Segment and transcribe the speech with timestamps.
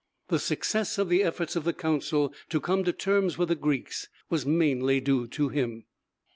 [0.29, 4.07] The success of the efforts of the council to come to terms with the Greeks
[4.31, 5.85] was mainly due to him.